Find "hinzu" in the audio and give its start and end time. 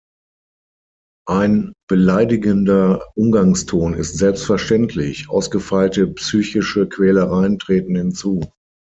7.95-8.51